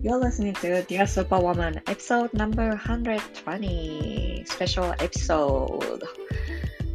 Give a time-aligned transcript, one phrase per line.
[0.00, 6.04] You're listening to Dear Superwoman, episode number 120, special episode.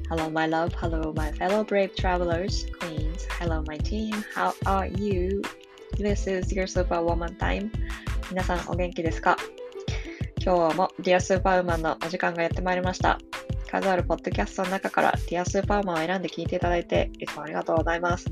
[0.08, 0.74] Hello, my love.
[0.74, 3.28] Hello, my fellow brave travelers, queens.
[3.40, 4.24] Hello, my team.
[4.34, 5.42] How are you?
[5.98, 7.72] This is Dear Superwoman time.
[8.30, 9.36] 皆さん、お元気ですか
[10.42, 13.20] 今日も Dear Superwoman のお時間がやってまいりました。
[13.70, 18.28] 数あるポッドキャストの中から Dear Superwoman を選んで聞いていただいて、いつもありがとうございます。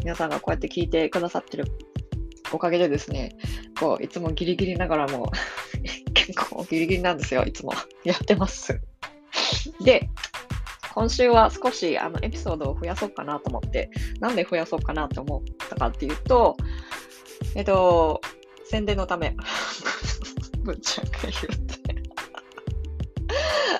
[0.00, 1.66] 皆さんがこうやって聞いてくださってる
[2.52, 3.36] おかげでですね、
[3.78, 5.30] こう、いつもギリギリながらも
[6.14, 7.72] 結構ギリギリなんですよ、いつも。
[8.04, 8.80] やってます。
[9.82, 10.08] で、
[10.94, 13.90] 今週は少しあのエピソードを増やそうかなと思って、
[14.20, 16.56] なんで増やそうかなと思ったかっていうと、
[17.54, 18.20] えっと、
[18.64, 19.36] 宣伝のため、
[20.64, 21.86] ぶっちゃけ言って。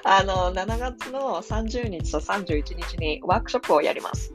[0.04, 4.32] あの、7月の30日と31日にワークショップをやります。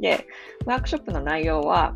[0.00, 0.26] で、
[0.66, 1.94] ワークショップの内容は、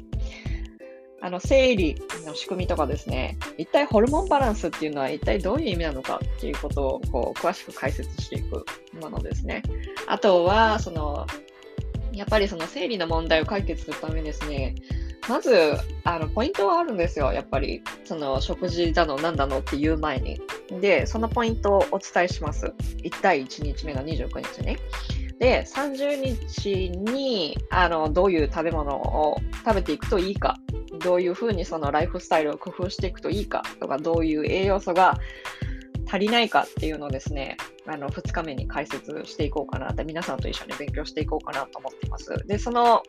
[1.20, 8.64] あの生理の仕組みとかですね、一体ホルモンバランスっていうのは一体どういう意味なのかっていうことをこう詳しく解説していく
[9.00, 9.62] ものですね。
[10.06, 11.26] あとは、その、
[12.12, 14.74] やっぱりその生理の問題を解決するためにですね、
[15.28, 15.52] まず、
[16.04, 17.32] あの、ポイントはあるんですよ。
[17.32, 20.40] やっぱり、その、食事だの、なんだのっていう前に。
[20.80, 22.66] で、そのポイントをお伝えします。
[23.02, 24.76] 1対1日目の29日ね。
[25.38, 30.56] で、30日に、あの、どういう食べ物を食べていくといいか、
[31.00, 35.18] どういうふうにそのライフスタイルを工夫していくといいかとか、どういう栄養素が
[36.06, 42.30] 足りないかっていうのをですね、あの、2日目に解説していこうかなって、皆さんと一緒に勉強していこうかなと思っています。
[42.46, 43.02] で、その、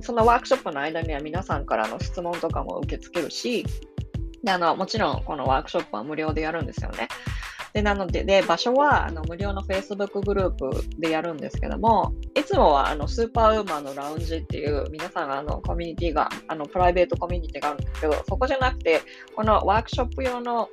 [0.00, 3.64] そのワークショップの間には皆さんからの質問とかも受け付けるし、
[4.42, 7.08] であのもちろんこのワークショップは無料でやるんですよね。
[7.72, 19.00] でなのでで、場所はあの無料の Facebook グループでやるんですけども、いつもはあのスーパーウーマンのラウンジっていう皆さんがあのコミュニティが、あのプライベートコミュニティがあるんですけど、そこじゃなくて、
[19.34, 20.68] このワークショップ用の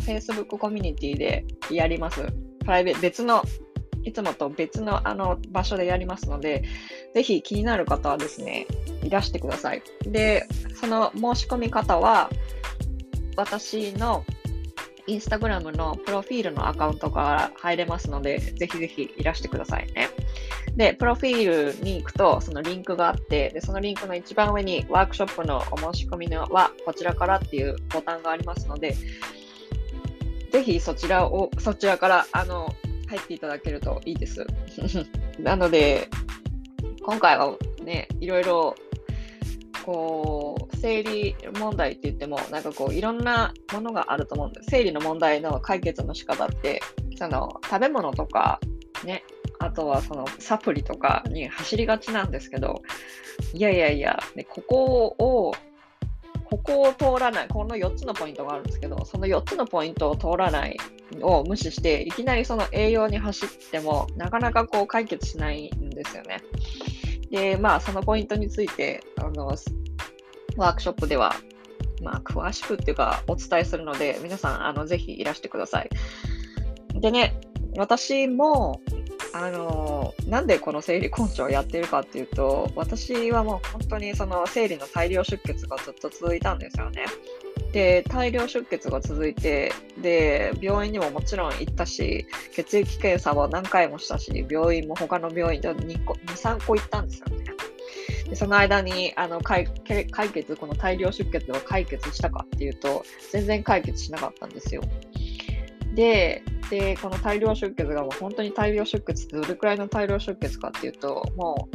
[0.00, 2.22] Facebook コミュニティでやります。
[2.60, 3.42] プライベート、別の、
[4.04, 6.62] いつもと別のあの場所でやりますので、
[7.12, 8.68] ぜひ気になる方はですね、
[9.02, 9.82] いらしてください。
[10.04, 10.46] で、
[10.80, 12.30] その申し込み方は、
[13.36, 14.24] 私の
[15.06, 20.08] インスタグラムのプロフィールのアカウントから入れますので、ぜひぜひいらしてくださいね。
[20.76, 28.96] で、プロフィールに行くと、そのリンクがあって、でそのリンクの一番上にワークショップのお申し込みのはこちらからっていうボタンがありますので、
[30.52, 32.74] ぜひそちらを、そちらから、あの、
[33.08, 34.46] 入っていただけるといいです。
[35.38, 36.08] なので、
[37.04, 38.74] 今回はね、いろいろ、
[39.84, 40.55] こう、
[40.86, 44.68] 生理問題って言っても、なんかこう、いろんなものがあると思うんです。
[44.70, 46.80] 生理の問題の解決の仕方って、
[47.16, 48.60] その、食べ物とか、
[49.04, 49.24] ね、
[49.58, 52.82] あとはそのサプリとかに走りがちなんですけど、
[53.52, 55.54] いやいやいや、ね、ここを、
[56.44, 60.76] ここを通らない、この4つのポイントがあるんですけど、その4つのポイントを通らない
[61.20, 66.44] を無視して、いきなりその栄養に走っても、なかなかこう解決しないんですよね。
[67.32, 69.56] で、まあ、そのポイントについて、あの、
[70.56, 71.34] ワークショップでは、
[72.02, 75.90] まあ、詳しくっていうか、お伝えするので、皆さん、あの、ぜひいらしてください。
[76.94, 77.38] でね、
[77.76, 78.80] 私も、
[79.32, 87.04] あの、なんでこの生理根治をやってるかっていうと、私はもう本当にその生理の大量出血がずっと続いたんですよね。
[87.72, 96.26] で、大量出血が続いて、で、病院にももちろん行ったし、血液検査は何回もしたし、病院も他の病院で 2, 個2
[96.58, 97.55] 3個行ったんですよね。
[98.28, 99.66] でその間にあの解
[100.10, 104.82] 解決、この大量出血を解決したかっていうと、全然解決しなかったんですよ。
[105.94, 111.68] で、でこの大量出血がもう本当に大量出血ってどれくらいの大量出血かっていうと、も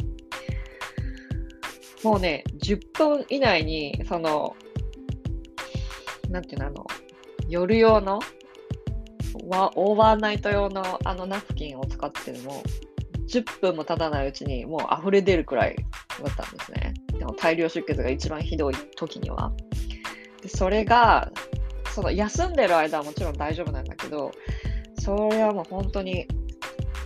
[2.04, 4.56] う、もうね、10分以内に、その、
[6.28, 6.86] なんていうの、あの、
[7.48, 8.20] 夜用の、
[9.44, 12.62] オーバーナイト用のあのナプキンを使っても、
[13.32, 15.76] 10分も経たないうちにもう溢れ出るくらい
[16.22, 16.92] だったんですね。
[17.18, 19.52] でも大量出血が一番ひどい時には。
[20.42, 21.30] でそれが、
[21.94, 24.32] その休んでる間はもちろん大丈夫なんだけど、
[24.98, 26.26] それはもう本当に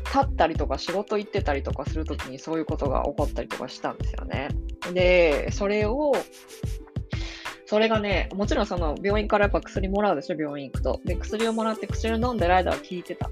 [0.07, 4.49] 立ったりとか仕事行ってたりとかするときにそういうことが起こったりとかしたんですよね。
[4.93, 6.13] で、それを、
[7.67, 11.01] それがね、もちろんその病院からやっぱ薬もらうでしょ、病院行くと。
[11.05, 13.29] で、薬をもらって薬を飲んでる間は効いてた。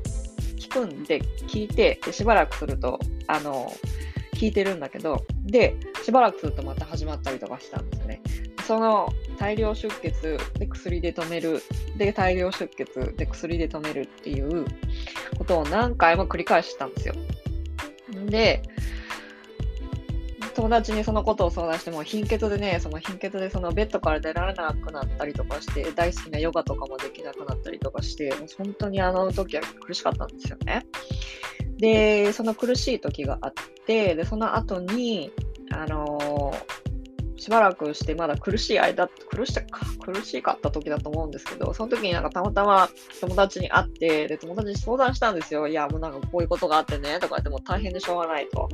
[0.64, 3.72] 聞くんで、聞いて、でしばらくすると、あの、
[4.34, 8.20] 聞いてるんだけど、で、しばらくするとまた始まったりとかしたんですよね。
[8.66, 11.62] その大量出血で薬で止める、
[11.96, 14.64] で大量出血で薬で止めるっていう
[15.37, 17.14] ことを何回も繰り返したんですよ。
[18.26, 18.62] で、
[20.55, 30.87] 友達にそのことを相談しても貧血でねその貧血でそのベッドから出られなくなったりとかして大好きなヨガとかもできなくなったりとかしてもう本当にあの時は苦しかったんですよね。
[31.79, 33.53] でその苦しい時があっ
[33.87, 35.33] てでその後に
[35.73, 36.84] あのー、
[37.44, 39.62] しばらくしてまだ苦しい間苦しか
[40.00, 42.88] 苦しかった時だと思うんですけどその時になんかたまたま
[43.20, 48.69] 友達に会ってで友達に相談したんですよいやもうなんかこういうことがあってねとか言っても大変でしょうがないと。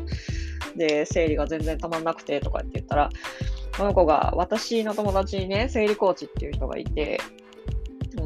[0.77, 3.11] で、生理が全然たまんなくてとかって言ったら、
[3.77, 7.21] この子が私の友達にね、生理コーチっていう人がいて、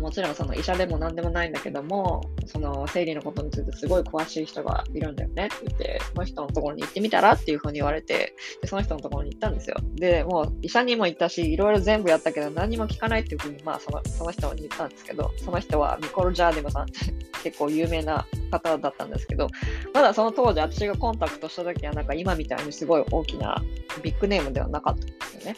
[0.00, 9.76] もちろんその医者でも何でもないんだけども、その生理のことについてすごい詳しい人がいるんだよねって言って、その人のところに行ってみたらっていうふうに言われて、でその人のところに行ったんですよ。
[9.94, 16.92] で、もう医者にも行ったし、いろいろ全部やったけど何も聞かないっていうふうに、まあそのその人に言ったんですけど、その人はミコル・ジャーディムさんって
[17.44, 19.48] 結構有名な方だったんですけど、
[19.92, 23.62] まだその当時私がコンタクトした時はなんか今みたいにすごい大きな
[24.02, 25.56] ビッグネームではなかったんですよね。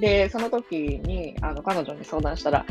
[0.00, 2.66] で、その時にあの彼女に相談したら、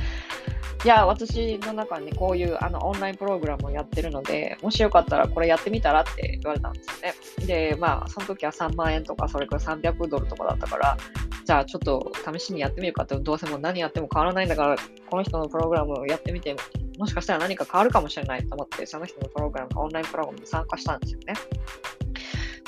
[0.85, 7.47] いや、私の中にこういうあのオンラインプログラムをやってるので、もしよかったらこれやってみたらって言われたんですよね。
[7.47, 10.97] で、まあ、その時は3万円とか、それから300ドルとかだったから、
[11.43, 14.75] じゃあちょっと試しにやってみるかって、どうせもう何やっても変わらないんだから、
[15.09, 16.55] この人のプログラムをやってみて、
[16.97, 21.33] もしかしたら何か変わるかもしれないと思って、その人のプログラム、オンラインプログラムに参加したんですよね。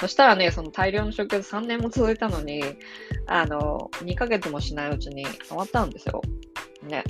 [0.01, 2.61] そしたらね、その大量の出血3年も続いたのに、
[3.27, 6.21] あの、2ヶ月もしないうちに終わったんですよ。
[6.83, 7.03] ね。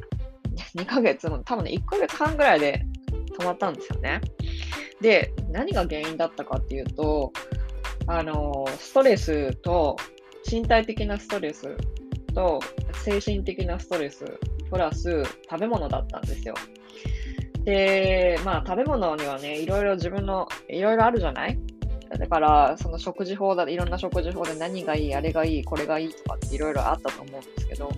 [0.75, 2.85] 2ヶ月も、多分ね、1ヶ月半ぐらいで
[3.39, 4.21] 止まったんですよね。
[5.01, 7.31] で、何が原因だったかっていうと、
[8.07, 9.95] あの、ストレスと、
[10.49, 11.75] 身体的なストレス
[12.33, 12.59] と、
[13.03, 14.25] 精神的なストレス、
[14.69, 16.55] プラス食べ物だったんですよ。
[17.63, 21.57] で、まあ食べ物にはね、いろいろ自分の、いろいろあるじゃない？
[22.17, 27.89] だから、その食事法だ、いろんな食事法で何がいい、あれがいい、これがいいとかっていろいろあったと思うんですけど、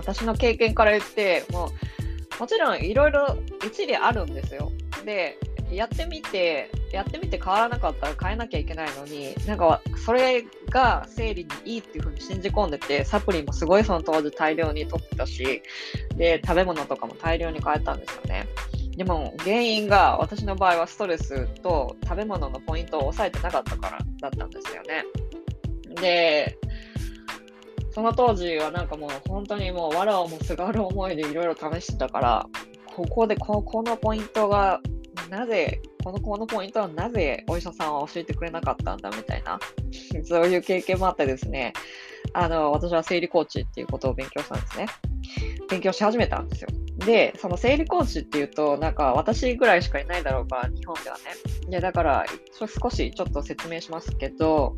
[0.00, 3.36] 私の経験から言って、もう、もちろんいろいろ
[3.66, 4.72] 一理あるんですよ。
[5.04, 5.38] で、
[5.70, 15.62] やってみて、やってみて変わらなかったら変えなきゃいけないのに、なんかそれが生理にいいっていうふうに信じ込んでて、サプリもすごいその当時大量に取ってたし、
[16.16, 18.46] で、食べ物とかも大量に変えたんですよね。
[18.96, 25.04] でも原因が私の場合はストレスと食べ物のポイントを抑えてなかったからだったんですよね。
[26.00, 26.58] で、
[27.92, 32.46] その当時はなんかもう本当にもう藁をもすがる思いでいろいろ試してたから、
[32.94, 34.80] ここでここのポイントが
[35.28, 39.58] なぜ、このこのポイントはなぜお医者さんは教えてくれなかったんだみたいな、
[40.24, 41.72] そういう経験もあってですね、
[42.32, 44.86] あの、私は生理コーチっていうことを勉強したんですね。
[45.68, 46.68] 勉強し始めたんですよ。
[46.98, 51.22] で、その生理コーチっていうと、なんか私ぐらいしかいないだろうから、日本ではね。
[51.68, 52.24] いや、だから、
[52.58, 54.74] 少しちょっと説明しますけど、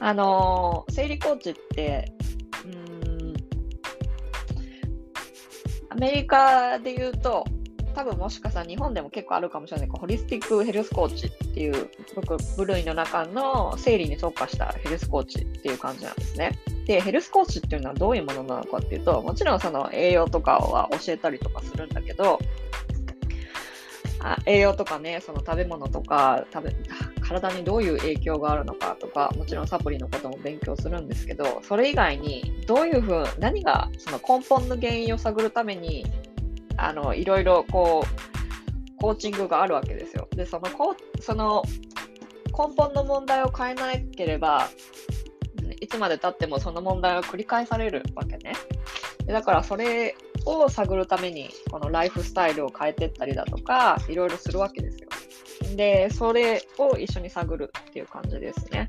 [0.00, 2.12] あのー、生理コーチって、
[2.64, 3.34] うん、
[5.90, 7.44] アメリカで言うと、
[7.98, 16.56] 多分もしかしたら日本でも結構あるかもしれないホリスティックヘルスコーチっていう僕部類の中の生理に特化したヘルスコーチっていう感じなんですね。
[16.86, 22.38] で、ヘルスコーチっていうのはどういうものなのかっていうと、もちろんその栄養とかは教えたりとかするんだけど、
[24.20, 26.76] あ栄養とかね、その食べ物とか食べ、
[27.20, 36.06] 体にどういう影響があるのかとか、もちろんサプリのことも勉強するんですけど、それ以外にどういうふう、何がその根本の原因を探るために、
[36.76, 40.28] あの、いろいろこう、コーチングがあるわけですよ。
[40.34, 41.62] で、その、こその
[42.46, 44.68] 根本の問題を変えなければ、
[45.80, 48.54] いつまでたってもその問題は繰り返されるわけね。
[49.26, 50.16] だからそれ
[50.50, 55.08] を探るために、このライフスタイルを変えていったりだとか、いろいろするわけですよ。
[55.76, 58.86] で、それを一緒に探るっていう感じですね。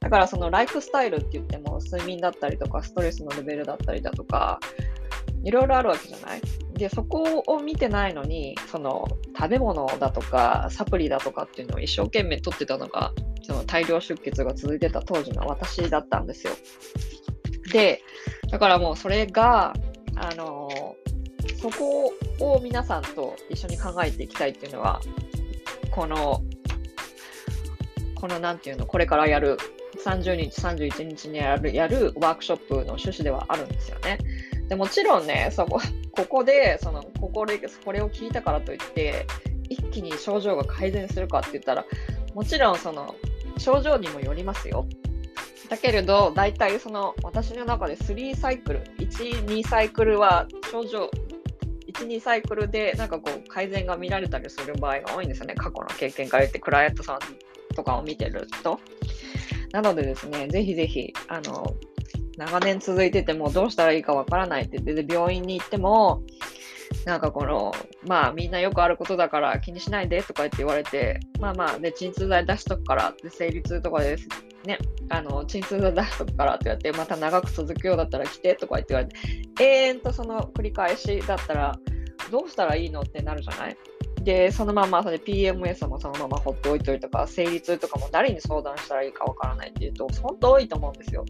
[0.00, 4.60] だからそのライフスタイルって言っても睡眠だったりとかストレスのレベルだったりだとか
[5.42, 6.40] いろいろあるわけじゃない？
[6.74, 16.52] でそこを見てないのにその食べ物だとかサプリだとかっていうのを一生懸命取ってたのがその大量出血が続いてた当時の私だったんですよ。
[17.72, 18.00] で
[18.50, 19.74] だからもうそれが
[20.20, 20.96] あの
[21.60, 25.00] そこを皆さんと一緒に考えていきたいっていうのは
[25.90, 26.42] この、
[28.14, 29.58] このなんていうの、これからやる、
[30.04, 34.18] 30日、31日にやるやるワークショップの趣旨ではあるんですよね。
[34.68, 35.80] でもちろんね、そこ、
[36.12, 39.26] ここで、その、ここで、これを聞いたからといって、
[39.68, 41.84] 一気に症状が改善するかって言ったら、
[42.34, 43.14] もちろんその、
[43.56, 44.86] 症状にもよりますよ。
[45.68, 51.10] だけれど、大体その、私の中で3サイクル、1、2サイクルは症状
[51.92, 55.54] 1、2サイクルでなんかこう改善が見られたりする場合が多いんですよね。
[55.54, 57.18] 過去の経験から言って、クライアントさん
[57.74, 58.80] とかを見てると。
[59.72, 61.74] なのでですね、ぜひぜひ、あの、
[62.36, 66.22] 長年続いててもどうしたらいいかわからないって言って、病院に行っても、
[67.04, 67.74] なんかこの、
[68.06, 74.28] まあみんなよくあることだから気にしないでとか言って言われて、まあまあ、で、鎮痛剤出しとくからって生理痛とかです
[74.68, 81.78] ね、あの、鎮痛剤出しとくからって言われて、また長く続くようだったら来てとか言って言われて、永遠とその繰り返しだったら、
[82.30, 83.00] どうしたらいいの？
[83.00, 83.76] ってなるじゃない？
[84.22, 91.24] で、そのままそれ PMS もそのまま放っておいといとか、生理痛とかも誰に相談したらいいかわからないっていうと、本当多いと思うんですよ。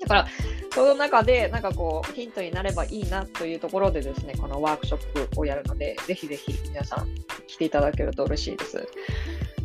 [0.00, 0.26] だから、
[0.74, 7.08] その中で、なんかこう、ヒントになればいいなというところでですね、このワークショップをやるので、ぜひぜひ皆さん
[7.46, 8.86] 来ていただけると嬉しいです。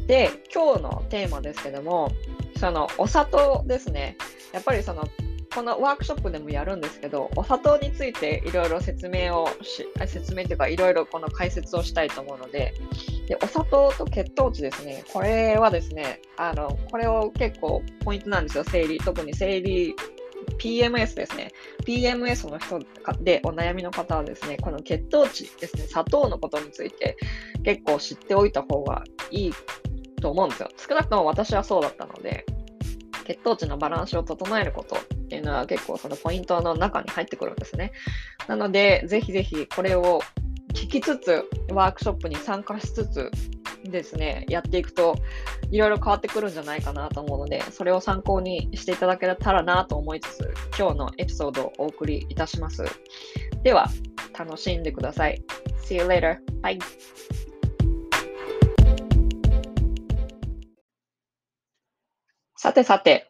[0.08, 2.12] で、今日のテーマですけども、
[2.64, 4.16] そのお砂糖ですね。
[4.54, 5.04] やっぱりその
[5.54, 12.74] このワークショップでもやるんですけど、お砂糖についていろいろ説明をし、説明というかいろいろこの解説をしたいと思うので、
[13.28, 18.98] でお砂糖と血糖値ですね、これはですね、あの、これを結構ポイントなんですよ、生理。
[18.98, 19.94] 特に生理
[20.58, 21.52] PMS ですね。
[21.86, 22.80] PMS の人
[23.22, 27.18] でお悩みの方はですね、この血糖値ですね、砂糖のことについて
[27.66, 29.54] 結構知っておいた方がいい
[30.24, 30.70] と思うんですよ。
[30.78, 32.46] 少なくとも私はそうだったので、
[33.26, 37.92] 血糖値のバランスを整えることっていうのは結構そのポイントの中に入ってくるんですね。
[38.48, 40.22] なので、ぜひぜひこれを
[40.74, 43.32] 聞きつつ、ワークショップに参加しつつ
[43.84, 45.16] ですね、やっていくと
[45.72, 52.86] いろいろ変わってくるんじゃないかなと思うので、それを参考にしていただけたらなと思いつつ、今日のエピソードをお送りいたします。
[53.64, 53.90] では、
[54.38, 55.44] 楽しんでください。
[55.86, 56.38] See you later.
[56.62, 56.80] Bye.
[62.64, 63.30] さてさて、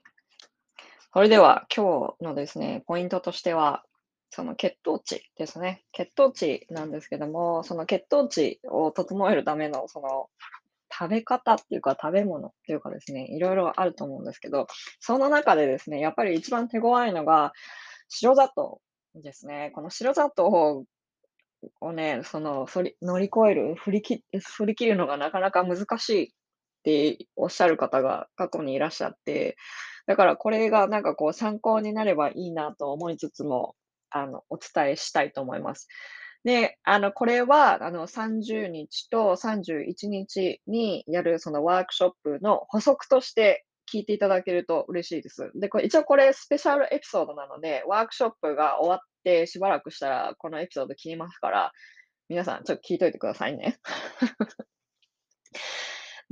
[1.11, 3.83] それでは今日のですね、ポイントとしては、
[4.29, 5.81] その血糖値ですね。
[5.91, 10.29] 血糖値なんですけども、その血糖値を整えるための、その
[10.95, 14.67] 食べ方っていうか食べ物っていうかですね、いろいろあると思うんですけど、
[14.99, 17.53] その中でですね、やっぱり一番手強いのが
[18.09, 18.81] 白砂糖
[19.15, 19.71] ですね。
[19.73, 20.85] この白砂糖
[21.81, 22.67] をね、その
[23.01, 26.35] 乗り越える、振り切振り切るのがなかなか難しい
[26.83, 29.55] っておっしゃる方が過去にいらっしゃって、
[30.05, 33.75] だからこれがなんかこう参考になればいいなと思いつつも、
[34.09, 35.87] あの、お伝えしたいと思います。
[36.43, 45.51] で、あの、これは、あの、30日と31日にやるそのワークショップの補足として聞いていただけると嬉しいです。
[45.55, 51.71] で、これ一応これスペシャルエピソードなので、ワークショップが終わってしばらくしたらこのエピソード切りますから、
[52.27, 53.79] 皆さんちょっと聞いといてくださいね。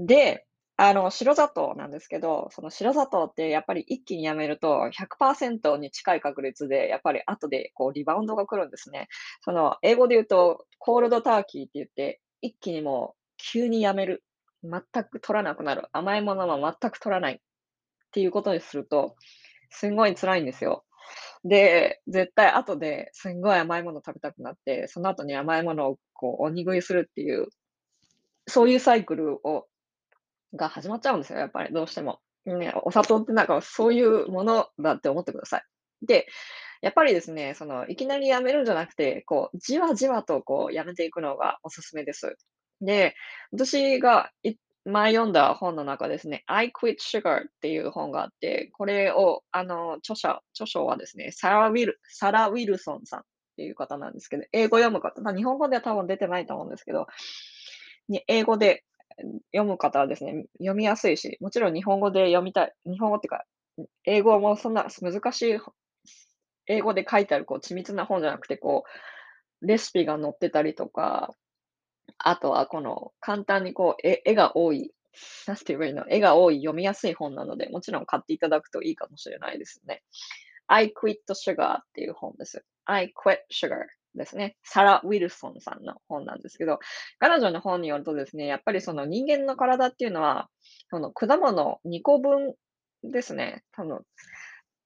[0.05, 0.46] で、
[0.77, 9.08] あの、白砂糖なんですけど、その白砂糖ってやっぱり一気にやめると100%に近い確率で、やっぱり後でこうリバウンドが来るんですね。
[9.43, 14.24] その、英語で言うと、コールドターキーって言って、一気にもう急にやめる。
[14.63, 15.88] 全く取らなくなる。
[15.91, 17.34] 甘いものは全く取らない。
[17.36, 17.38] っ
[18.12, 19.15] ていうことにすると、
[19.70, 20.84] すんごい辛いんですよ。
[21.43, 27.48] で、絶対後ですんごい甘いもの食べたくなって、その後に甘いものをこう、鬼食いするっていう、
[28.48, 29.67] そういうサイクルを
[30.55, 32.20] が始まっちゃうんですよ、やっぱりどうしても。
[32.46, 35.63] ね、お砂糖ってなんかそういうものだって思ってください。
[36.01, 36.27] で、
[36.81, 42.36] やっぱりですね、その、いきなりやめるんじゃなくて、こう、じわじわとこう、やめていくのがおすすめです。
[42.81, 43.13] で、
[43.51, 44.31] 私が
[44.86, 53.24] 前読んだ本の中ですね、I Quit Sugar っていう本があって、これを、あの、著者、著書はですね、サラ・ウィル、サラ・ウィルソンさんっ
[53.58, 57.05] ていう方なんですけど、英語読む方、日本語では多分出てないと思うんですけど、
[58.27, 58.84] 英語で
[59.54, 63.46] 読む方はですね、読みやすいし、もちろん日本語で読みたい、日本語っていうか、
[64.06, 65.60] 英語もそんな難しい、
[66.68, 68.84] 英語で書いてあるこう緻密な本じゃなくて、こ
[69.62, 71.34] う、レシピが載ってたりとか、
[72.18, 74.92] あとはこの簡単にこう、絵絵が多い、
[75.48, 80.04] なんて言えばいいの、絵が多い読みやすい本なので、もちろん買っていただくといいかもしれないですね。
[80.68, 82.63] I Quit Sugar っていう本です。
[82.86, 84.56] I Quit Sugar ですね。
[84.63, 86.80] サラ・ウィルソンさんの本なんですけど、
[87.20, 90.50] 彼女の本によるとですね、やっぱりその人間の体っていうのは、
[90.89, 92.56] その果物2個分
[93.03, 93.63] ですね。
[93.74, 94.00] 多分、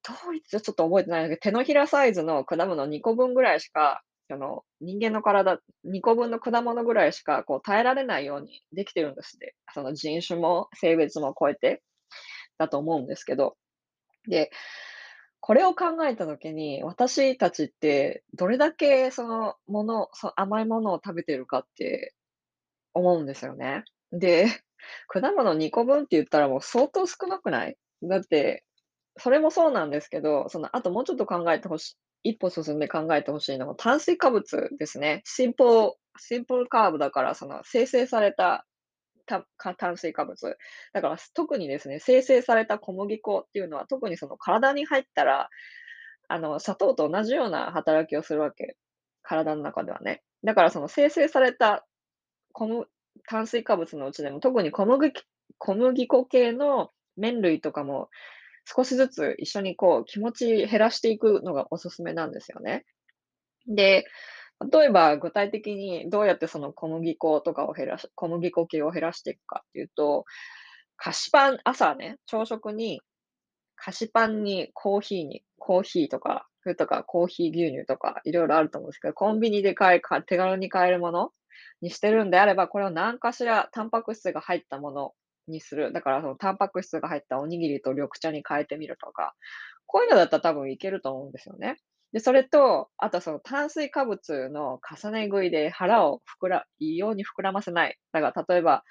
[0.04, 9.56] どういつちょっと覚えてないんだけど、手のひらサイズの果物2個分ぐらいしか、その人間の体2個分の果物ぐらいしかこう耐えられないようにできてるんですって。
[9.74, 11.84] その人種も性別も超えて
[12.60, 13.58] だと思うんですけど。
[14.28, 14.52] で、
[15.46, 22.16] これを考えたときに、私たちってどれだけそのもの、そ甘いものを食べてるかって
[22.96, 23.84] 思うんですよね。
[24.12, 24.48] で、
[25.08, 27.78] 果物2個分って言ったらもう相当少なくない？
[28.02, 28.64] だって、
[29.18, 31.92] それもそうなんですけど、その、あともうちょっと考えてほし
[32.24, 35.22] い、一歩進んで考えてほしいのが炭水化物ですね。
[35.26, 38.66] シンプル、シンプルカーブだから、その生成された
[39.26, 40.58] た炭水化物。
[40.94, 45.50] だから、特にですね、生成された小麦粉っていうのは、特にその体に入ったら、
[46.28, 48.78] あの、砂糖と同じような働きをするわけ。
[49.24, 50.22] 体の中ではね。
[50.44, 51.86] だからその生成された
[53.28, 55.14] 炭水化物のうちでも、特に小麦
[55.58, 58.10] 小麦粉系の麺類とかも、
[58.66, 62.86] 少しずつ一緒にこう気持ち減らしていくのがおすすめなんですよね。
[63.68, 64.06] で、
[64.72, 70.26] 例えば具体的にどうやってその小麦粉とかを減らし小麦粉系を減らしていくかっていうと、
[70.98, 73.02] 菓子パン朝ね、朝食に
[73.76, 81.32] 菓子パンにコーヒーにコーヒーとか、それとかコーヒー牛乳とかいろいろあると思うんですけど、コンビニで買えか手軽に買えるもの
[81.82, 85.14] にしてるんであれば、これを何かしらタンパク質が入ったもの
[85.48, 85.94] にする。
[85.94, 89.36] だからそのタンパク質が入ったおにぎりと緑茶に変えてみるとか、
[89.88, 91.78] こういうのだったら多分いけると思うんですよね。
[92.16, 98.00] で、それと、あとその炭水化物の重ね食いで腹を膨ら異様に膨らませない。
[98.14, 98.86] だから例えば、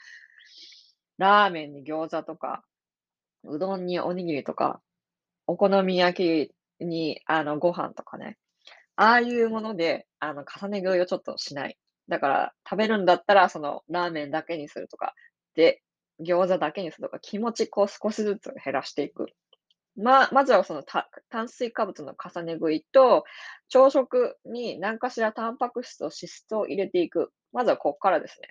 [1.16, 2.62] ラーメンに餃子とか、
[3.44, 4.82] うどんにおにぎりとか、
[5.46, 6.50] お好み焼
[6.80, 8.36] きにあのご飯とかね。
[8.96, 11.78] ああいうもので、あの重ね食いをちょっとしない。
[12.08, 15.14] だから食べるんだったら、そのラーメンだけにするとか、
[15.54, 15.80] で、
[16.20, 19.28] 餃子だけにするとか、気持ちこう少しずつ減らしていく。
[19.96, 23.24] ままずはそのた炭水化物の重ね食いと、
[23.68, 27.32] 朝食に何かしらタンパク質と脂質を入れていく。
[27.52, 28.48] まずはこっからですね。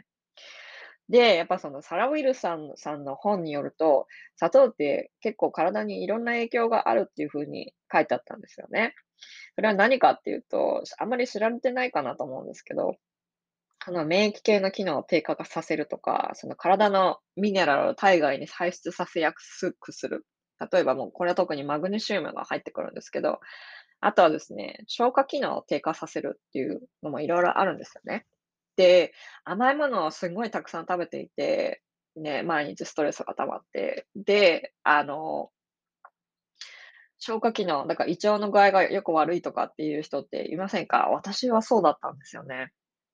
[1.09, 4.07] で、やっぱそのサラ・ウィルさんさんの本によると、
[4.37, 8.95] 砂糖って結構体にいろんな影響があるっていう風に書いてあったんですよね。
[9.55, 12.95] それは何かっていうと、あまり知られてないかなと思うんですけど、
[13.85, 20.25] あの免疫系の機能を低下させるとか、その体のミネラルを体外に排出させやすくする。
[20.71, 23.39] 例えばもうこれは特にマグネシウムが入ってくるんですけど、
[24.01, 28.25] あとはですね、消化機能を低下させるっていうのもいろいろあるんですよね。
[28.75, 29.13] で、
[29.45, 31.81] 甘いものをすごいたくさん食べていて、
[32.15, 35.51] ね、毎日ストレスが溜まって、で、あの、
[37.19, 41.07] 消化機能、だから胃腸の具合がよく悪いとかっていう人っていませんか？
[41.09, 42.73] 私はそうだったんですよね。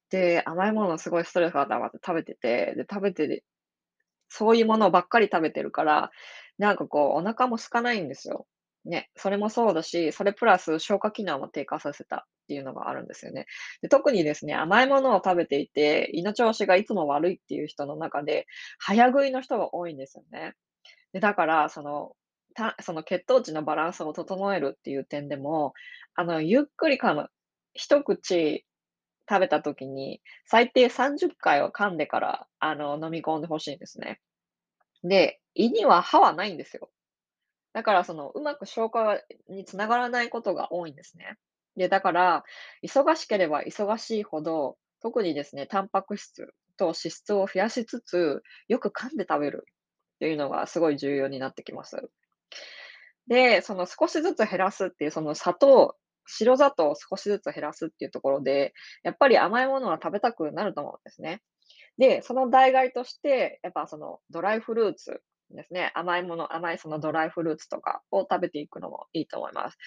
[0.09, 3.43] で、甘いものすごいストレスが溜まって食べてて、で、食べて
[4.29, 6.11] そういうものばっかり食べてるから、
[6.59, 8.47] なんかこうお腹も空かないんですよ。
[8.85, 13.45] ね、それもそうだし、それプラス消化機能も低下させたっていうのがあるんですよね。
[13.81, 18.47] で、特にですね、甘いものを食べていて、胃の調子がいつも悪いっていう人の中で、
[18.79, 20.53] 早食いの人が多いんですよね。
[21.13, 22.15] で、だから、その、
[22.55, 25.73] たその血糖値のバランスを整えるっていう点でも、
[26.15, 27.29] あの、ゆっくり噛む。
[27.73, 28.65] 一口
[29.29, 34.19] 食べた時に、最低30回は噛んでから、あの、飲み込んで欲しいんですね。
[35.03, 36.89] で、胃には歯はないんですよ。
[37.73, 41.37] だからその、うまく消化に繋がらないことが多いんですね。
[41.75, 42.43] で、だから、
[42.83, 49.65] 忙しければ忙しいほど、特にですね、タンパク質と脂質を増やしつつ、よく噛んで食べる
[50.15, 52.09] っていうのがすごい重要になってきます。
[53.27, 55.95] で、その少しずつ減らすっていう、その砂糖
[56.29, 61.41] 白砂糖を少しずつ減らすっていうところで、やっぱり甘いものは食べたくなると思うんですね。
[61.97, 65.21] で、その代替として、やっぱそのドライフルーツ
[65.55, 65.91] ですね。
[65.95, 69.77] 甘いもの、甘いそのドライフルーツとかを食べていくのもいいと思います。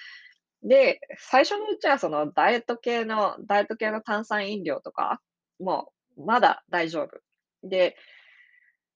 [0.62, 5.20] で、最初のうちはそのダイエット系の、ダイエット系の炭酸飲料とか、
[5.58, 7.20] もまだ大丈夫。
[7.68, 7.96] で、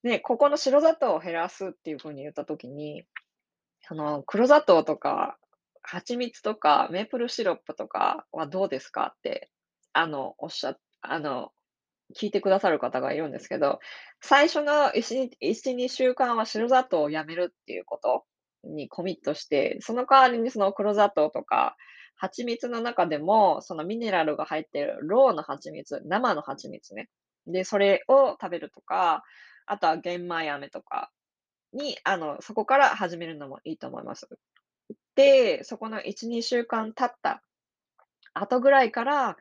[0.03, 3.05] ね、ここの白砂糖を減らすっていう風に言ったときに、
[3.81, 5.39] その黒砂糖とか
[5.83, 9.51] 蜂蜜とかメープルシロップとかはどうですかって、
[9.93, 11.53] あの、おっしゃあの、
[12.15, 13.81] 聞いてくださる方がいるんですけど、
[14.21, 18.25] 最初の1、2週間は白砂糖をやめるっていうこと
[18.65, 21.77] にコミットして、その代わりにその黒砂糖とか、
[22.17, 27.09] 蜂蜜の中でも、そのミネラルが入ってるローの蜂蜜、生の蜂蜜ね。
[27.47, 29.23] で、それを食べるとか、
[29.67, 31.11] あとは玄米飴とか
[31.73, 34.29] に、あの、そこから始めるのもいいと思います。
[35.15, 37.43] で、そこの1、2週間経った
[38.35, 39.37] 後ぐらいから、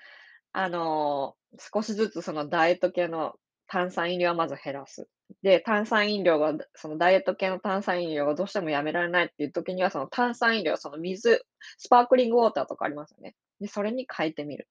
[0.52, 3.36] あの、少しずつそのダイエット系の
[3.68, 5.08] 炭酸飲料はまず減らす。
[5.42, 11.44] で、炭酸飲料が、そのダイエット系の炭酸飲料がどうしてもやめられないっていう時には、その炭酸飲料、その水、
[11.78, 13.36] スパークリングウォーターとかありますよね。
[13.60, 14.68] で、それに変えてみる。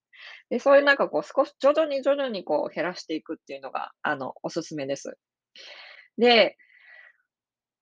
[0.50, 5.16] で、そういうなんかこう少し徐々に徐々にこう減らしていくっていうのが、あの、おすすめです。
[6.18, 6.56] で、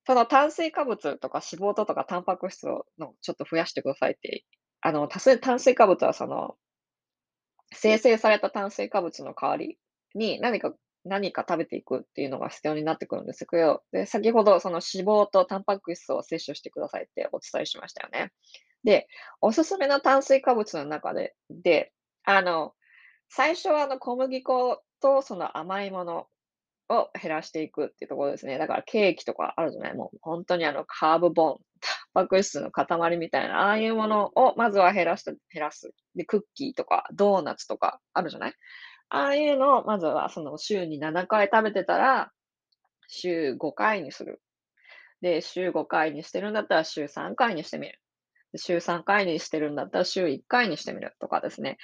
[0.07, 4.45] その炭水化物とか脂肪とかタンパク質をのちょっと増やしてくださいって、
[4.81, 6.57] あの、たす炭水化物はその、
[7.75, 9.79] 生成された炭水化物の代わり
[10.15, 10.73] に何か
[11.05, 18.33] 何か食べていくっていうのが必要になってくるんですけど、で、先ほどその脂肪とタンパク質を摂取してくださいってお伝えしましたよね。
[18.85, 19.09] で、
[19.41, 21.93] おすすめの炭水化物の中で、で、
[22.25, 22.75] あの、
[23.29, 26.27] 最初はあの小麦粉とその甘いもの
[26.89, 28.59] を減らしていくっていうところですね。
[28.59, 31.61] だからケーキとかあるじゃない、もう本当にあのカーブボン、
[32.15, 35.93] タンパク質の塊みたいな、ああいうものをまずは減らして、減らす。
[36.15, 38.55] で、クッキーとかドーナツとかあるじゃない？
[39.09, 42.31] ああいうのをまずはその週に7回食べてたら、
[43.09, 44.41] 週5回にする。
[45.21, 47.99] で、週5回にしてるんだったら週3回にしてみる。
[48.57, 51.79] 週3回にしてるんだったら週1回にしてみるとかですね。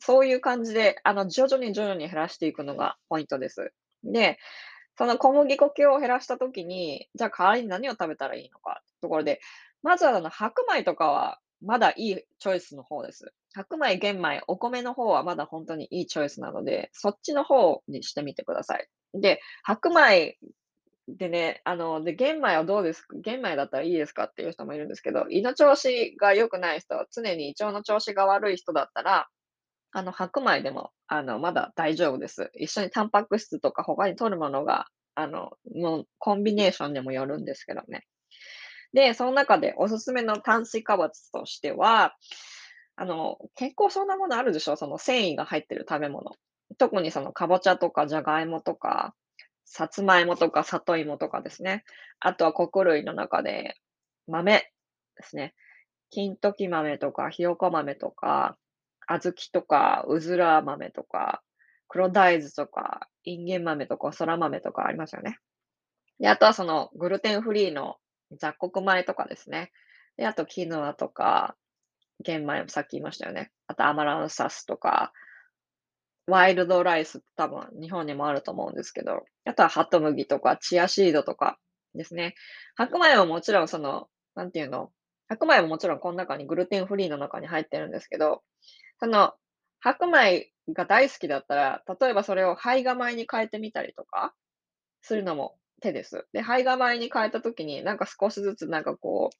[0.00, 3.72] そういう感じで、あの、徐々に徐々に減らしていくのがポイントです。
[4.02, 4.38] で、
[4.96, 9.40] その小麦粉系を減らしたときに、じゃあ代わりに何を食べたらいいのかところで、
[9.82, 13.32] まずはあの白米とかはまだいいチョイスの方です。
[13.54, 18.88] 白米、玄米、お米の方はまだ本当にいいチョイスなので、そっちの方にしてみてください。
[19.14, 20.38] で、白米
[21.06, 23.16] でね、あの、で、玄米はどうですか？
[23.18, 24.24] 玄米だったらいいですか？
[24.24, 29.28] っていう人もいるんですけど、胃の調子が良くない人、常に胃腸の調子が悪い人だったら、
[29.96, 32.50] あの、白米でも、あの、まだ大丈夫です。
[32.54, 38.04] 一緒にタンパク質とか他に摂るものが、あの、もうコンビネーションでもよるんですけどね。
[38.92, 42.16] で、その中でおすすめの炭水化物としては、
[42.96, 44.74] あの、結構そんなものあるでしょ？
[44.74, 46.32] その繊維が入ってる食べ物。
[46.76, 49.14] 特にそのかぼちゃとかじゃがいもとか、
[49.64, 51.84] さつまいもとか里芋とかですね。
[52.18, 53.76] あとは穀類の中で、
[54.26, 54.58] 豆
[55.16, 55.54] ですね。
[56.10, 58.56] 金時豆とか、ひよこ豆とか、
[59.06, 61.42] 小豆とか、うずら豆とか、
[61.88, 65.38] 黒大豆とか、インゲン豆とか、そら豆とかありますよね。
[66.18, 67.96] で、あとはそのグルテンフリーの
[68.32, 69.72] 雑穀米とかですね。
[70.16, 71.56] で、あとキヌアとか、
[72.20, 73.50] 玄米もさっき言いましたよね。
[73.66, 75.12] あとアマランサスとか、
[76.26, 81.58] ワイルドライス多分日本にもあると思うんですけど、あとはハトムギとかチアシードとか
[81.94, 82.34] ですね。
[82.76, 84.90] 白米はもちろんその、なんていうの、
[85.28, 88.42] 白米ももちろんこの中にグルテンフリーの中に入ってるんですけど、
[89.00, 89.34] その
[89.80, 94.34] 白米が大好きだったら、例えばそれを胚芽米に変えてみたりとか
[95.02, 96.26] するのも手です。
[96.32, 99.36] で、胚芽米に変えたときに、なんか少しずつなんかこう、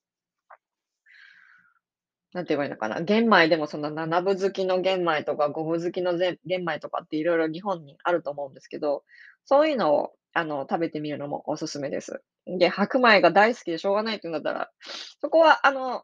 [2.33, 3.01] なんて言えばいいのかな。
[3.01, 9.05] 玄米でもその7分好きの玄米とか5分好きの玄米とかっていろいろ日本にあると思うんですけど、
[9.45, 12.23] そういうのをあの食べてみるのもおすすめです。
[12.47, 14.71] で、白米が大好きでしょうがないって言うんだったら、
[15.21, 16.03] そこはあの、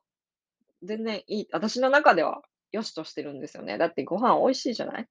[0.83, 1.49] 全然いい。
[1.53, 3.79] 私の中では良しとしてるんですよね。
[3.79, 5.07] だってご飯美味しいじゃない？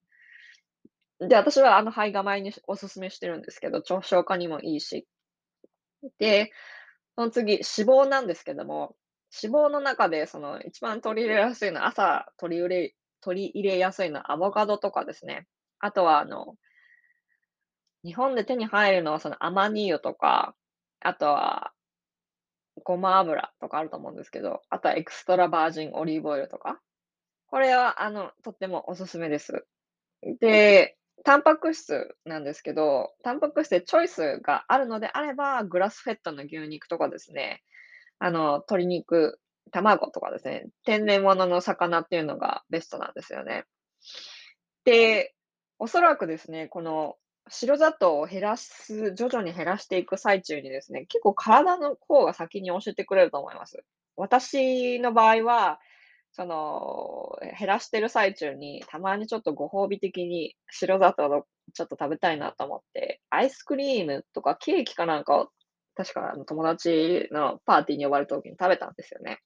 [1.19, 5.06] で、私はあの胚芽米におすすめしてるんですけど、腸消化にもいいし。
[6.17, 6.52] で、
[7.15, 7.63] その次、脂
[8.06, 8.95] 肪なんですけども、
[9.43, 15.45] 脂肪の中で、その、一番取り入れやすいのは、朝取り入れ取り入れやすいのはアボカドとかですね。
[15.80, 16.56] あとは、あの、
[18.06, 20.56] 日本で手に入るのは、その、アマニ油とか、
[21.02, 21.74] あとは、
[22.86, 26.80] ごま油とかあると思うんですけど、あとはエクストラバージンオリーブオイルとか。
[27.49, 29.65] これは、あの、とってもおすすめです。
[30.39, 37.63] で、タンパク質なんですけど、タンパク質でチョイスがあるのであれば、グラスフェットの牛肉とかですね、
[38.19, 39.39] あの、鶏肉、
[39.71, 43.65] 卵とかですね、天然物の魚っていうのがベストなんですよね。
[44.83, 45.33] で、
[45.79, 47.15] おそらくですね、この
[47.49, 53.83] 白砂糖を減らす徐々に減らしていく最中にですね、結構体の方が先に教えてくれると思います。
[54.15, 55.79] 私の場合は、
[56.32, 65.50] その、減らしてる最中に、たまにちょっとご褒美的に白砂糖のちょっと食べたいなと思って、アイスクリームとかケーキかなんかを
[65.96, 69.39] 確か友達のパーティーに呼ばれた時に食べたんですよね。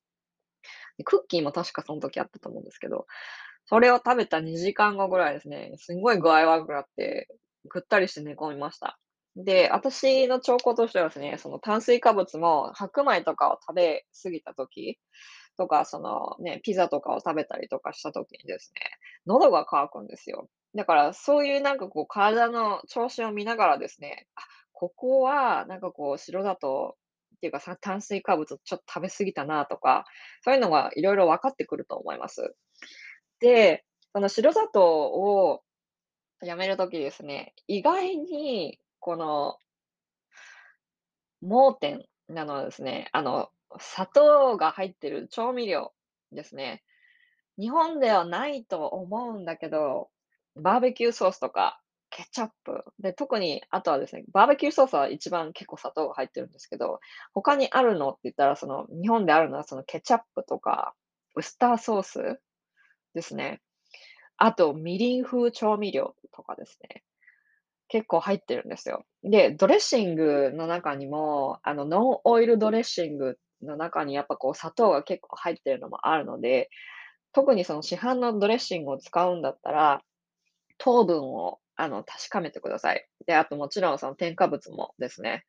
[1.06, 3.08] クッキーも確かその時あったと思うんですけど、
[3.66, 7.28] それを食べた2時間後ぐらいですね、すんごい具合悪くなって、
[7.70, 9.00] ぐったりして寝込みました。
[9.36, 15.00] で、私の兆候としてはですね、その炭水化物も白米とかを食べ過ぎた時
[15.58, 18.82] とか、そのね、ピザとかを食べたりとかした時にですね、
[19.26, 20.50] 喉が渇くんですよ。
[20.76, 24.42] だからそういうなんかこう体の調子を見ながらですね、あ、
[24.74, 26.98] ここは、なんかこう、白砂糖
[27.36, 30.06] っていうか、炭水化物ちょっと食べ過ぎたなとか、
[30.42, 32.54] そういうのがいろいろ分かってくると思います。
[33.40, 35.62] で、その白砂糖を
[36.42, 39.58] やめるときですね、意外に、この、
[41.42, 45.94] 盲点なのはですね、あの、砂糖が入ってる調味料
[46.32, 46.84] ですね。
[47.60, 50.10] 日本ではないと思うんだけど、
[50.56, 51.80] バーベキューソースとか
[52.16, 52.84] ケチャップ。
[53.00, 57.00] で、特に、あとはですね、バーベキューソースは一番結構砂糖が入ってるんですけど、
[57.34, 60.94] 他にあるのって言ったら、その、日本であるのはそのケチャップとか、
[61.36, 62.40] ウスターソース
[63.16, 63.62] ですね。
[64.38, 67.04] あと、みりん風調味料とかですね。
[67.88, 69.06] 結構入ってるんですよ。
[69.24, 76.70] で、ドレッシングの中にも、あの、ノンオイルドレッシングの中にやっぱこう砂糖が結構入ってるのもあるので、
[77.34, 80.02] 特にその市販のドレッシングを使うんだったら、
[80.78, 83.08] 糖分をあの、確かめてください。
[83.26, 85.46] で、あともちろんその添加物もですね。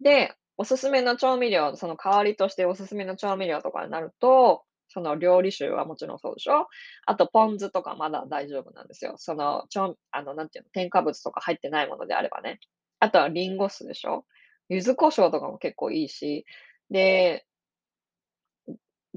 [0.00, 6.68] で、おすすめの調味料、その代わりとしておすすめの調味料とかになると、その料理酒はもちろんそうでしょ
[7.06, 9.14] あとポン酢とかまだ大丈夫なんですよ。
[9.18, 12.60] その、調あの、なんていうの、添加物とか入ってないものであればね。
[13.00, 14.24] あとはリンゴ酢でしょ
[14.68, 16.44] 柚子胡椒とかも結構いいし、
[16.90, 17.46] で、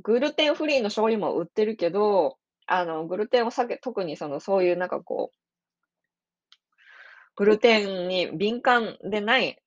[0.02, 5.36] グルテンフリーの醤油も売ってるけど、あの、グルテンを避け特にその、そういうなんかこう、
[7.36, 9.58] グルテンに敏感でない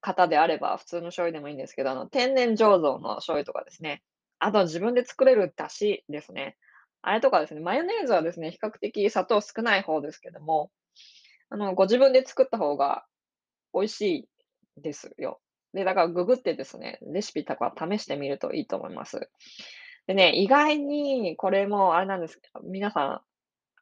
[0.00, 4.02] 方であれば、普通の醤油でもいいんですけど、あの、天然醸造の醤油とかですね。
[4.38, 6.56] あと自分で作れる出汁ですね。
[7.02, 10.70] あれとかですね、マヨネーズはですね、比較的砂糖少ない方ですけども、
[11.50, 13.04] あの、ご自分で作った方が
[13.74, 14.28] 美味し
[14.78, 15.41] いですよ。
[15.72, 19.30] で、だからググってですね、レシピとか試してみるといいと思います。
[20.06, 23.20] でね、意外にこれもあれなんですけど、皆さん、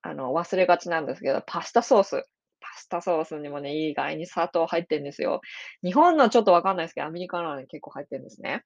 [0.03, 2.25] あの、忘れがちなんですけど、パスタソース。
[2.61, 5.41] パスタソースにもね、意外に砂糖入ってるんですよ。
[5.83, 8.65] 日本のちょっとわかんないですけど、アメリカのはね、結構入ってるんですね。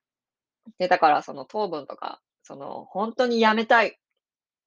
[0.78, 3.98] で、だからその糖分とか、その、ほんとにやめたい、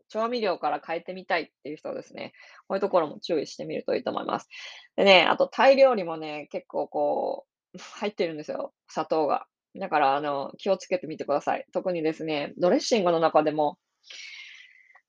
[0.09, 2.33] 調味料から変えてみたいっていう人はですね、
[2.67, 4.47] こういうところも注意してみるといいと思います。
[4.95, 9.47] でね、あとタイ料理もね、結構こう、入ってるんですよ、砂糖が。
[9.75, 11.65] だから、あの、気をつけてみてください。
[11.71, 13.77] 特にですね、ドレッシングの中でも、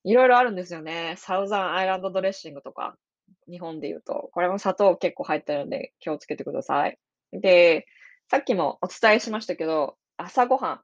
[0.04, 1.14] いろいろあるんですよね。
[1.16, 2.96] サウザンアイランドドレッシングとか、
[3.50, 6.98] 日本で言うと、これも砂糖結構入ってるんで気をつけてください。
[7.32, 7.86] で、
[8.30, 10.80] さっきもお伝えしましたけど、朝ごはん。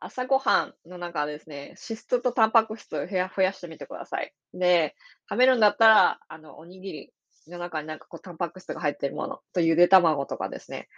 [0.00, 4.32] 朝ごはんの中ですね、脂質とタンパク質を増やしてみてください。
[4.52, 4.94] で、
[5.30, 7.12] 食べるんだったら、あの、おにぎり
[7.50, 10.88] の中になんかこうタンパク質が入ってるものとゆで卵とかですね。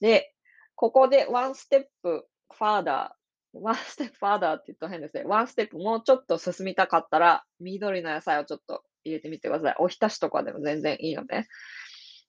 [0.00, 0.32] で、
[0.74, 5.24] ここで one step further、one step further って言うと変ですね。
[5.24, 9.76] ワンステップもうちょっと進みたかったら、緑の野菜をちょっと入れてみてください。
[9.78, 11.46] おひたしとかでも全然いいので、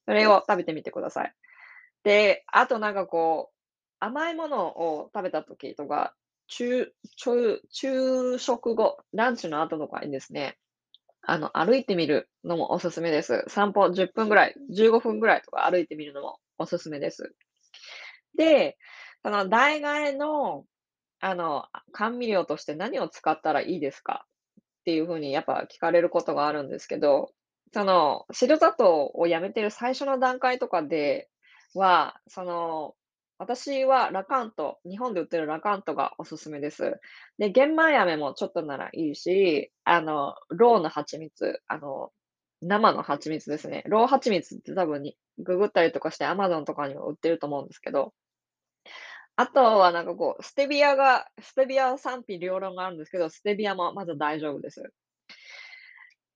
[0.06, 1.34] それを食べてみてください。
[2.04, 3.56] で、あとなんかこう、
[4.00, 6.16] 甘いものを食べた時とか、
[6.48, 10.58] 昼昼昼食後、ランチの後とかにですね、
[11.24, 13.44] あの、歩いてみるのもおすすめです。
[13.48, 17.34] 散歩10分ぐらい、15分ぐらいとか歩いてみるのもおすすめです。
[18.38, 18.78] で、
[19.24, 20.66] その代替えの、
[21.22, 24.26] あの、甘味料として何を使ったらいいですか？
[24.82, 27.32] っていう風にやっぱ聞かれることがあるんですけど、
[27.74, 31.30] その、白砂糖をやめてる最初の段階とかで
[31.76, 32.96] は、その、
[33.40, 37.00] 私はラカント、日本で売ってるラカントがおすすめです。
[37.38, 42.12] で、玄米飴もちょっとならいいし、あの、ローの蜂蜜、あの、
[42.62, 43.84] 生の蜂蜜ですね。
[43.88, 48.14] ロー蜂蜜って多分にググったりとかして Amazon とかにも売ってると思うんですけど、
[49.38, 54.94] あとはなんかこう、ステビアが、ステビア賛否両論があるんですけど、ステビアもまず大丈夫です。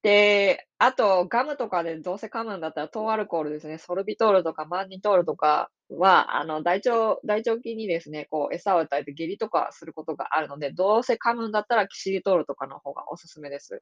[0.04, 3.78] で、あと、ガムとかでどうせ噛むんだったら、糖アルコールですね。
[3.78, 13.82] ソルビトールとかマンニトールとかは、あの、大腸大腸菌にですね、こう、餌を与えて下痢とかすることがあるので、どうせ噛むんだったらキシリトールとかの方がおすすめです。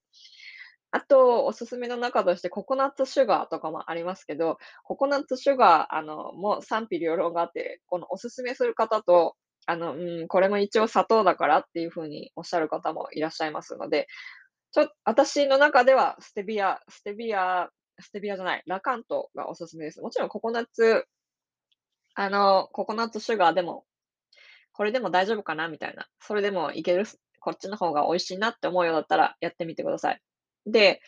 [0.92, 9.36] あと、おすすめの中としてココナッツシュガーとかもありますけど、ココナッツシュガー、あの、もう賛否両論があって、このおすすめする方と、
[9.68, 14.08] あの、うん、これも一応砂糖だからっていう風におっしゃる方もいらっしゃいますので、
[14.72, 20.02] ちょ私の中ではステビアステビアステビアじゃない、ラカントがおすすめです。
[20.02, 21.06] もちろんココナッツ
[22.16, 23.86] あの、ココナッツシュガーでも、
[24.74, 26.08] これでも大丈夫かなみたいな。
[26.20, 27.06] それでもいける、
[27.40, 30.22] こっちの方が美味しいなって思うようだったらやってみてください。
[30.66, 31.02] で、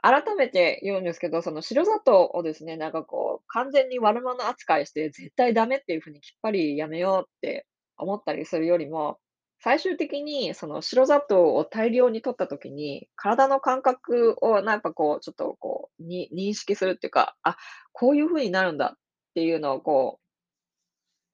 [0.00, 9.18] 改めて言うんですけど、その白砂糖をですね、なんかこう、完全に悪者扱いして絶対ダメっていう風にきっぱりやめようって思ったりするよりも、
[9.60, 17.56] 最終的にその白砂糖を大量に摂った時に、体の感覚をなんかこう、ちょっとこう、に認識するっていうか、あ、
[17.92, 18.98] こういう風になるんだっ
[19.34, 20.24] ていうのをこう、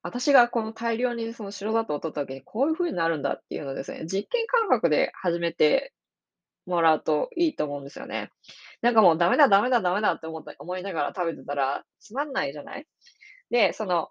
[0.03, 5.95] 私がこの大量にその白砂糖を摂った時にこういう風になるんだっていうのをですね、実験感覚で始めて
[6.67, 8.31] もらうといいと思うんですよね。
[8.83, 12.87] なんかもうダメだダメだダメだって思った思いながら食べてたらつまんないじゃない？
[13.51, 14.09] で、その、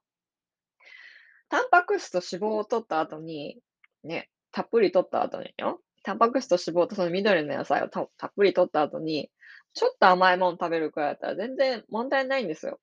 [1.49, 3.60] タンパク質と脂肪を取った後に、
[4.03, 9.31] ね、たっぷり取った後によ、タンパク質と脂肪とその緑の野菜をたっぷり取った後に、
[9.73, 12.79] ちょっと甘いもの食べるくらいだったら全然問題ないんですよ。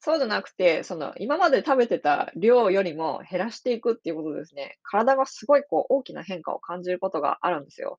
[0.00, 7.98] そうじゃなくて、その今まで食べてた量よりも減らしていくっていうことですね、体がすごいこう大きな変化を感じることがあるんですよ。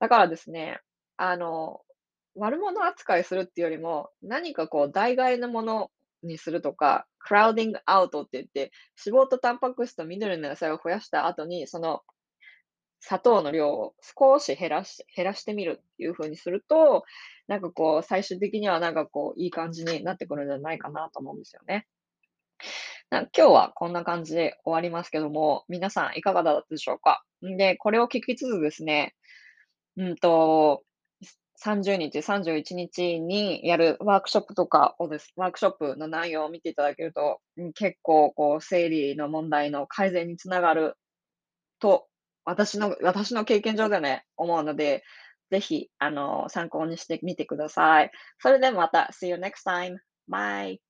[0.00, 0.80] だからですね、
[1.16, 1.80] あの、
[2.36, 5.90] 悪者扱いするっていうよりも、何かこう代替のもの
[6.22, 8.72] にするとか、クラウディングアウトって言って、
[9.04, 12.02] 脂肪とタンパク質と緑の野菜を増やした後に、その
[13.00, 17.04] 砂糖の量を少し減らし減らしてみるっていう風にすると、
[17.46, 21.86] なんかこう、最終的にはなんかこう、いい感じになってくるんじゃないかなと思うんですよね。
[23.10, 27.24] な今日はこんな感じで終わりますけども、皆さんいかがだったでしょうか？
[27.40, 29.14] で、これを聞きつつですね、
[29.96, 30.82] うんと、
[31.64, 37.40] 30日、31日にやるワークショップとかをですワークショップの内容を見ていただけると、
[37.74, 40.94] 結構こう生理の問題の改善につながる
[41.80, 42.06] と、
[42.44, 45.02] 私の私の経験上でね、思うので、
[45.50, 48.10] ぜひあの、参考にしてみてください。
[48.38, 49.96] それではまた、See you next time.
[50.30, 50.87] Bye.